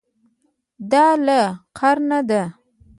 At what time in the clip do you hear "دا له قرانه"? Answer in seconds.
0.91-2.19